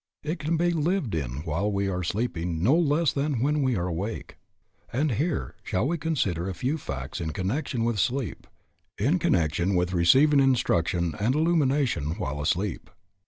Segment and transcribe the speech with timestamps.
[0.23, 3.85] It can be lived in while we are sleeping no less than when we are
[3.85, 4.37] awake.
[4.91, 8.47] And here shall we consider a few facts in connection with sleep,
[8.97, 12.89] in connection with receiving instruction and illumination while asleep?